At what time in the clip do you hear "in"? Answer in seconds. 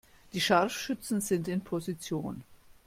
1.47-1.61